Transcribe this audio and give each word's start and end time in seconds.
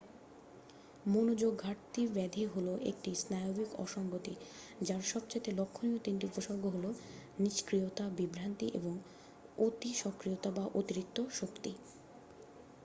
মনোযোগ 1.05 1.53
ঘাটতি 1.57 2.01
ব্যাধি 2.07 2.43
হলো 2.45 2.73
একটি 2.91 3.11
স্নায়ুবিক 3.15 3.69
অসঙ্গতি 3.79 4.33
যার 4.81 5.03
সবচেয়ে 5.03 5.57
লক্ষণীয় 5.59 5.99
তিনটি 5.99 6.25
উপসর্গ 6.27 6.63
হলো 6.67 6.89
নিষ্ক্রিয়তা 7.39 8.05
বিভ্রান্তি 8.17 8.67
এবং 8.73 8.93
অতিসক্রিয়তা 9.57 10.49
বা 10.51 10.65
অতিরিক্ত 10.79 11.17
শক্তি 11.31 11.71